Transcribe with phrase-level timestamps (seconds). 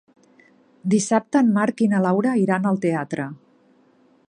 [0.93, 3.31] Dissabte en Marc i na Laura iran al teatre.